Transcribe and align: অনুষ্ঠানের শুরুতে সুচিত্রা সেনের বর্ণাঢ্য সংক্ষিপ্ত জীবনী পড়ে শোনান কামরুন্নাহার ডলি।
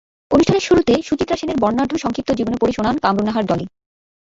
অনুষ্ঠানের 0.31 0.63
শুরুতে 0.63 0.93
সুচিত্রা 1.01 1.35
সেনের 1.37 1.57
বর্ণাঢ্য 1.59 1.95
সংক্ষিপ্ত 1.97 2.29
জীবনী 2.31 2.57
পড়ে 2.59 2.73
শোনান 2.73 2.95
কামরুন্নাহার 2.97 3.45
ডলি। 3.45 3.65